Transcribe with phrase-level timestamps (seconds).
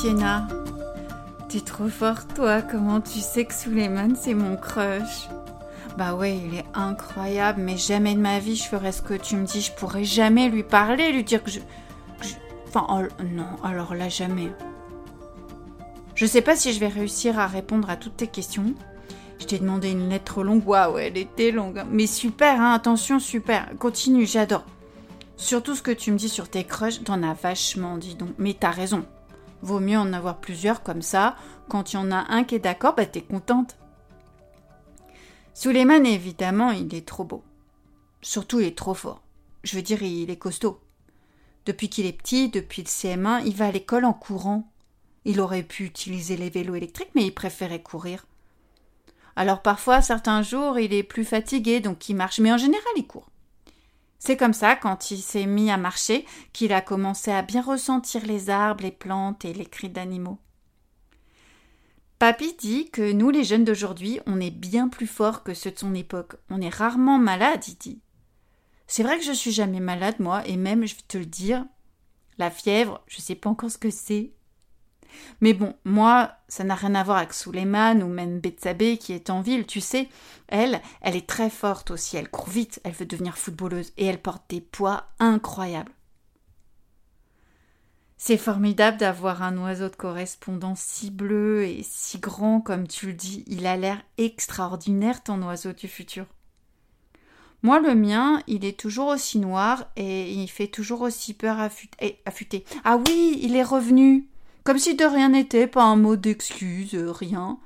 [0.00, 0.46] Sienna.
[1.48, 2.62] T'es trop fort, toi.
[2.62, 5.28] Comment tu sais que Suleiman, c'est mon crush?
[5.96, 9.34] Bah ouais, il est incroyable, mais jamais de ma vie je ferais ce que tu
[9.34, 9.60] me dis.
[9.60, 11.58] Je pourrais jamais lui parler, lui dire que je.
[12.68, 14.52] Enfin, oh, non, alors là, jamais.
[16.14, 18.74] Je sais pas si je vais réussir à répondre à toutes tes questions.
[19.40, 20.64] Je t'ai demandé une lettre longue.
[20.64, 21.82] Waouh, elle était longue.
[21.90, 23.68] Mais super, hein, attention, super.
[23.80, 24.64] Continue, j'adore.
[25.36, 28.30] Surtout ce que tu me dis sur tes crushs, t'en as vachement, dis donc.
[28.38, 29.04] Mais t'as raison.
[29.62, 31.36] Vaut mieux en avoir plusieurs comme ça.
[31.68, 33.76] Quand il y en a un qui est d'accord, bah t'es contente.
[35.54, 37.42] Suleiman, évidemment, il est trop beau.
[38.22, 39.22] Surtout, il est trop fort.
[39.64, 40.80] Je veux dire, il est costaud.
[41.66, 44.70] Depuis qu'il est petit, depuis le CM1, il va à l'école en courant.
[45.24, 48.24] Il aurait pu utiliser les vélos électriques, mais il préférait courir.
[49.36, 53.06] Alors parfois, certains jours, il est plus fatigué, donc il marche, mais en général, il
[53.06, 53.30] court.
[54.18, 58.26] C'est comme ça, quand il s'est mis à marcher, qu'il a commencé à bien ressentir
[58.26, 60.38] les arbres, les plantes et les cris d'animaux.
[62.18, 65.78] Papy dit que nous, les jeunes d'aujourd'hui, on est bien plus forts que ceux de
[65.78, 66.34] son époque.
[66.50, 68.00] On est rarement malade, il dit.
[68.88, 71.64] C'est vrai que je suis jamais malade, moi, et même, je vais te le dire,
[72.38, 74.32] la fièvre, je sais pas encore ce que c'est,
[75.40, 79.30] mais bon, moi, ça n'a rien à voir avec Suleiman ou même Betsabé qui est
[79.30, 80.08] en ville, tu sais.
[80.48, 84.20] Elle, elle est très forte aussi, elle court vite, elle veut devenir footballeuse et elle
[84.20, 85.92] porte des poids incroyables.
[88.20, 93.12] C'est formidable d'avoir un oiseau de correspondance si bleu et si grand comme tu le
[93.12, 93.44] dis.
[93.46, 96.26] Il a l'air extraordinaire, ton oiseau du futur.
[97.62, 102.64] Moi, le mien, il est toujours aussi noir et il fait toujours aussi peur affûter.
[102.84, 104.28] Ah oui, il est revenu.
[104.68, 107.58] Comme si de rien n'était, pas un mot d'excuse, euh, rien.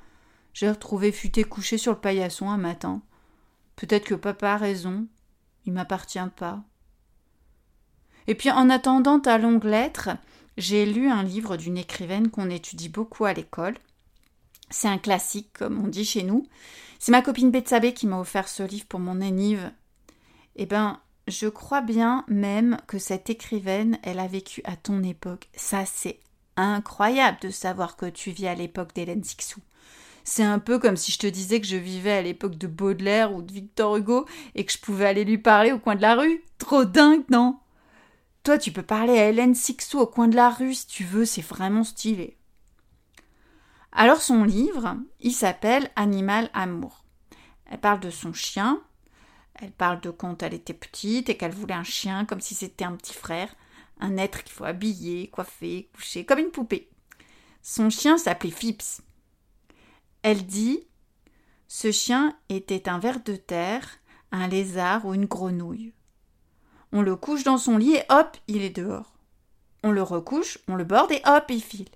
[0.53, 3.01] J'ai retrouvé Futé couché sur le paillasson un matin.
[3.75, 5.05] Peut-être que papa a raison.
[5.65, 6.63] Il m'appartient pas.
[8.27, 10.11] Et puis en attendant ta longue lettre,
[10.55, 13.75] j'ai lu un livre d'une écrivaine qu'on étudie beaucoup à l'école.
[14.69, 16.47] C'est un classique, comme on dit chez nous.
[16.99, 19.73] C'est ma copine Betsabé qui m'a offert ce livre pour mon énive.
[20.55, 25.49] Eh ben, je crois bien même que cette écrivaine, elle a vécu à ton époque.
[25.53, 26.21] Ça, c'est
[26.57, 29.61] incroyable de savoir que tu vis à l'époque d'Hélène Sixou.
[30.23, 33.33] C'est un peu comme si je te disais que je vivais à l'époque de Baudelaire
[33.33, 34.25] ou de Victor Hugo
[34.55, 36.43] et que je pouvais aller lui parler au coin de la rue.
[36.57, 37.59] Trop dingue, non?
[38.43, 41.25] Toi, tu peux parler à Hélène Sixou au coin de la rue si tu veux,
[41.25, 42.37] c'est vraiment stylé.
[43.91, 47.03] Alors son livre, il s'appelle Animal Amour.
[47.69, 48.81] Elle parle de son chien,
[49.55, 52.85] elle parle de quand elle était petite et qu'elle voulait un chien comme si c'était
[52.85, 53.53] un petit frère
[53.99, 56.89] un être qu'il faut habiller, coiffer, coucher, comme une poupée.
[57.61, 59.01] Son chien s'appelait Phips.
[60.21, 60.87] Elle dit
[61.67, 63.99] Ce chien était un ver de terre,
[64.31, 65.93] un lézard ou une grenouille.
[66.91, 69.13] On le couche dans son lit et hop, il est dehors.
[69.83, 71.89] On le recouche, on le borde et hop, il file.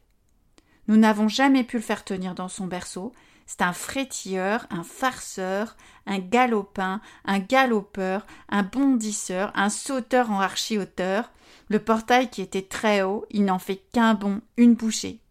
[0.88, 3.13] Nous n'avons jamais pu le faire tenir dans son berceau.
[3.48, 11.32] C'est un frétilleur, un farceur, un galopin, un galopeur, un bondisseur, un sauteur en archi-hauteur,
[11.70, 15.22] le portail qui était très haut, il n'en fait qu'un bond, une bouchée.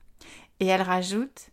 [0.61, 1.51] Et elle rajoute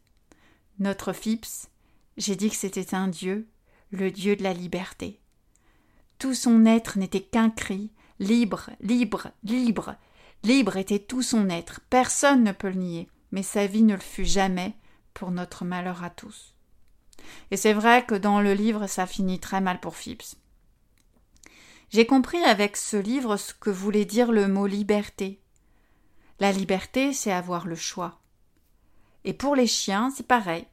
[0.80, 1.68] Notre Phips,
[2.16, 3.48] j'ai dit que c'était un dieu,
[3.92, 5.20] le dieu de la liberté.
[6.18, 9.96] Tout son être n'était qu'un cri libre, libre, libre.
[10.44, 14.00] Libre était tout son être, personne ne peut le nier, mais sa vie ne le
[14.00, 14.76] fut jamais,
[15.14, 16.53] pour notre malheur à tous.
[17.52, 20.36] Et c'est vrai que dans le livre ça finit très mal pour Phips.
[21.90, 25.40] J'ai compris avec ce livre ce que voulait dire le mot liberté.
[26.40, 28.20] La liberté, c'est avoir le choix.
[29.26, 30.66] Et pour les chiens, c'est pareil.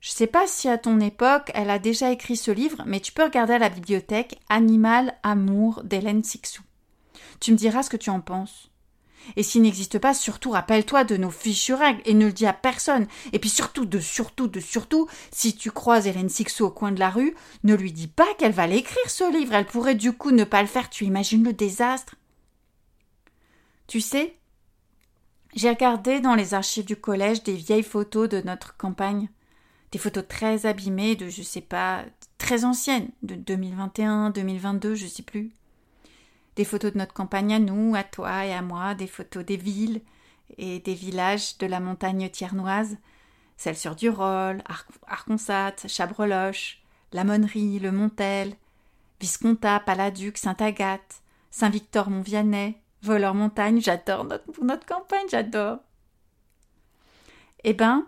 [0.00, 3.12] Je sais pas si à ton époque elle a déjà écrit ce livre, mais tu
[3.12, 6.62] peux regarder à la bibliothèque Animal Amour d'Hélène Sixou.
[7.40, 8.70] Tu me diras ce que tu en penses.
[9.36, 12.52] Et s'il n'existe pas, surtout rappelle-toi de nos fichues règles et ne le dis à
[12.52, 13.06] personne.
[13.32, 17.00] Et puis surtout, de surtout, de surtout, si tu croises Hélène Sixou au coin de
[17.00, 17.34] la rue,
[17.64, 19.54] ne lui dis pas qu'elle va l'écrire ce livre.
[19.54, 20.90] Elle pourrait du coup ne pas le faire.
[20.90, 22.16] Tu imagines le désastre
[23.86, 24.36] Tu sais,
[25.54, 29.28] j'ai regardé dans les archives du collège des vieilles photos de notre campagne.
[29.92, 32.04] Des photos très abîmées de, je sais pas,
[32.36, 35.50] très anciennes, de 2021, 2022, je sais plus
[36.58, 39.56] des photos de notre campagne à nous, à toi et à moi, des photos des
[39.56, 40.02] villes
[40.56, 42.96] et des villages de la montagne tiernoise,
[43.56, 44.64] celles sur Durol,
[45.06, 46.82] Arconsat, Chabreloche,
[47.12, 48.56] La Monnerie, Le Montel,
[49.20, 51.22] Viscontat, Paladuc, Sainte-Agathe,
[51.52, 55.78] Saint-Victor-Montvianney, Voleur-Montagne, j'adore notre, notre campagne, j'adore.
[57.62, 58.04] Eh ben,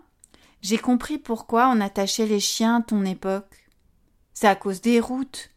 [0.61, 3.69] j'ai compris pourquoi on attachait les chiens à ton époque.
[4.33, 5.50] C'est à cause des routes.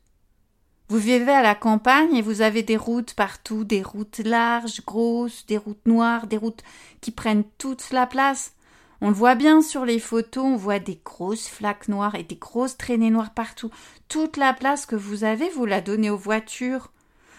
[0.89, 5.47] Vous vivez à la campagne et vous avez des routes partout, des routes larges, grosses,
[5.47, 6.63] des routes noires, des routes
[7.01, 8.55] qui prennent toute la place.
[9.01, 12.37] On le voit bien sur les photos, on voit des grosses flaques noires et des
[12.37, 13.71] grosses traînées noires partout.
[14.09, 16.91] Toute la place que vous avez, vous la donnez aux voitures.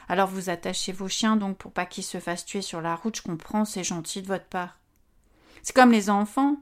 [0.07, 3.17] Alors vous attachez vos chiens donc pour pas qu'ils se fassent tuer sur la route,
[3.17, 4.79] je comprends, c'est gentil de votre part.
[5.61, 6.57] C'est comme les enfants.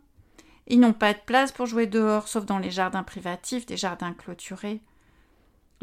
[0.67, 4.13] Ils n'ont pas de place pour jouer dehors, sauf dans les jardins privatifs, des jardins
[4.13, 4.81] clôturés.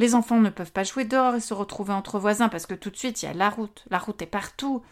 [0.00, 2.88] Les enfants ne peuvent pas jouer dehors et se retrouver entre voisins parce que tout
[2.88, 3.85] de suite il y a la route.
[3.91, 4.82] La route est partout.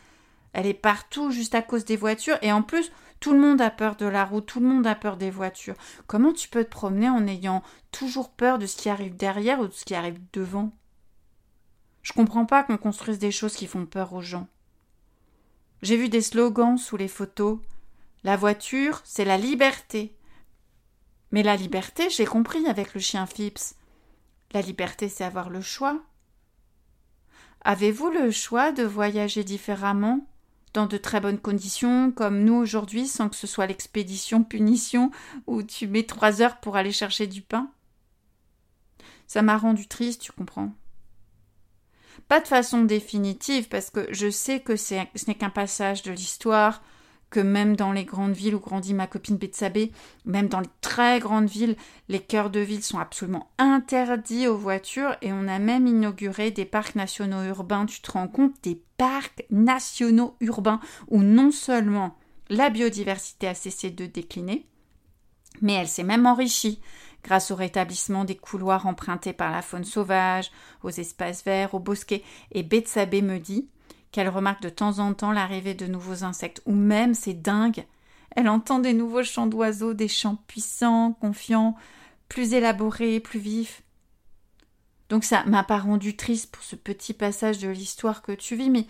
[0.52, 3.70] Elle est partout juste à cause des voitures et en plus tout le monde a
[3.70, 5.76] peur de la route, tout le monde a peur des voitures.
[6.06, 9.68] Comment tu peux te promener en ayant toujours peur de ce qui arrive derrière ou
[9.68, 10.72] de ce qui arrive devant?
[12.02, 14.46] Je comprends pas qu'on construise des choses qui font peur aux gens.
[15.80, 17.60] J'ai vu des slogans sous les photos.
[18.24, 20.14] La voiture, c'est la liberté.
[21.30, 23.77] Mais la liberté, j'ai compris avec le chien Phipps.
[24.52, 26.02] La liberté, c'est avoir le choix.
[27.62, 30.26] Avez-vous le choix de voyager différemment,
[30.72, 35.10] dans de très bonnes conditions, comme nous aujourd'hui, sans que ce soit l'expédition punition
[35.46, 37.70] où tu mets trois heures pour aller chercher du pain?
[39.26, 40.72] Ça m'a rendu triste, tu comprends.
[42.28, 44.94] Pas de façon définitive, parce que je sais que ce
[45.26, 46.82] n'est qu'un passage de l'histoire,
[47.30, 49.92] que même dans les grandes villes où grandit ma copine Betsabé,
[50.24, 51.76] même dans les très grandes villes,
[52.08, 56.64] les cœurs de ville sont absolument interdits aux voitures et on a même inauguré des
[56.64, 57.86] parcs nationaux urbains.
[57.86, 58.54] Tu te rends compte?
[58.62, 62.16] Des parcs nationaux urbains où non seulement
[62.48, 64.66] la biodiversité a cessé de décliner,
[65.60, 66.80] mais elle s'est même enrichie
[67.24, 70.50] grâce au rétablissement des couloirs empruntés par la faune sauvage,
[70.82, 72.22] aux espaces verts, aux bosquets.
[72.52, 73.68] Et Betsabé me dit
[74.12, 77.84] qu'elle remarque de temps en temps l'arrivée de nouveaux insectes, ou même, c'est dingue,
[78.36, 81.74] elle entend des nouveaux chants d'oiseaux, des chants puissants, confiants,
[82.28, 83.82] plus élaborés, plus vifs.
[85.08, 88.70] Donc ça m'a pas rendu triste pour ce petit passage de l'histoire que tu vis,
[88.70, 88.86] mais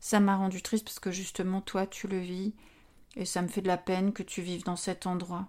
[0.00, 2.54] ça m'a rendu triste parce que justement toi tu le vis,
[3.16, 5.48] et ça me fait de la peine que tu vives dans cet endroit.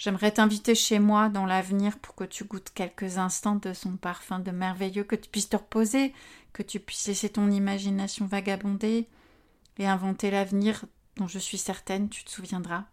[0.00, 4.38] J'aimerais t'inviter chez moi dans l'avenir pour que tu goûtes quelques instants de son parfum
[4.38, 6.14] de merveilleux, que tu puisses te reposer,
[6.54, 9.06] que tu puisses laisser ton imagination vagabonder
[9.76, 12.84] et inventer l'avenir dont je suis certaine tu te souviendras.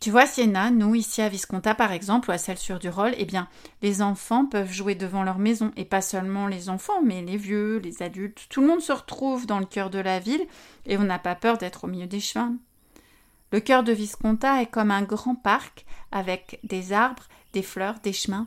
[0.00, 3.14] Tu vois, Sienna, nous, ici à Visconta, par exemple, ou à celle sur du rôle,
[3.16, 3.48] eh bien,
[3.80, 7.78] les enfants peuvent jouer devant leur maison, et pas seulement les enfants, mais les vieux,
[7.78, 10.46] les adultes, tout le monde se retrouve dans le cœur de la ville,
[10.84, 12.56] et on n'a pas peur d'être au milieu des chemins.
[13.50, 18.12] Le cœur de Visconta est comme un grand parc avec des arbres, des fleurs, des
[18.12, 18.46] chemins,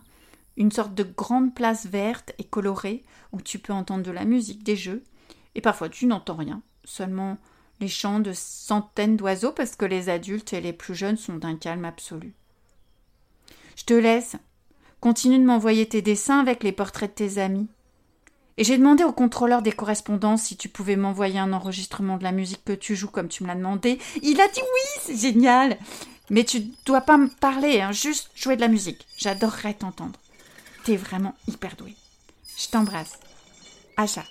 [0.57, 4.63] une sorte de grande place verte et colorée où tu peux entendre de la musique,
[4.63, 5.03] des jeux,
[5.55, 7.37] et parfois tu n'entends rien, seulement
[7.79, 11.55] les chants de centaines d'oiseaux parce que les adultes et les plus jeunes sont d'un
[11.55, 12.33] calme absolu.
[13.75, 14.35] Je te laisse.
[14.99, 17.67] Continue de m'envoyer tes dessins avec les portraits de tes amis.
[18.57, 22.31] Et j'ai demandé au contrôleur des correspondances si tu pouvais m'envoyer un enregistrement de la
[22.31, 23.99] musique que tu joues comme tu me l'as demandé.
[24.21, 25.77] Il a dit oui, c'est génial.
[26.29, 29.05] Mais tu dois pas me parler, hein, juste jouer de la musique.
[29.17, 30.19] J'adorerais t'entendre.
[30.83, 31.95] T'es vraiment hyper doué.
[32.57, 33.19] Je t'embrasse.
[33.97, 34.23] Acha.